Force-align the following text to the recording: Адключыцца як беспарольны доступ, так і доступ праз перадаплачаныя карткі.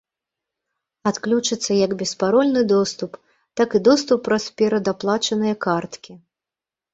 Адключыцца 1.09 1.71
як 1.85 1.91
беспарольны 1.99 2.63
доступ, 2.73 3.11
так 3.61 3.69
і 3.81 3.83
доступ 3.89 4.19
праз 4.29 4.49
перадаплачаныя 4.63 5.55
карткі. 5.69 6.13